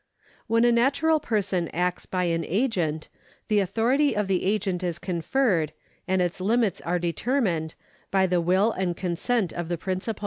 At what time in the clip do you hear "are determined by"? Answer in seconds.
6.81-8.25